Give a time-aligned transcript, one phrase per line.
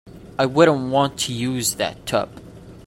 [0.39, 2.31] I wouldn't want to use that tub.